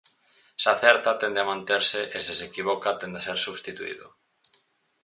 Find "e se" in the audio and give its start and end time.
2.15-2.33